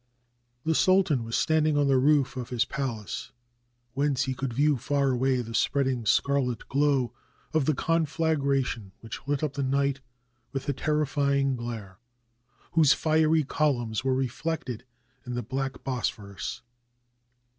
[0.65, 3.31] ]The sultan was standing on the roof of his palace,
[3.93, 7.13] whence he could view far away the spreading scarlet glow
[7.53, 9.99] of the conflagration which lit up the night
[10.53, 11.99] with a terrifying glare,
[12.71, 14.85] whose fiery columns were reflected
[15.23, 16.63] in the black Bosphorus.